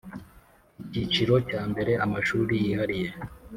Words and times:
Icyiciro 0.85 1.35
cya 1.49 1.61
mbere 1.71 1.91
Amashuri 2.05 2.53
yihariye 2.65 3.09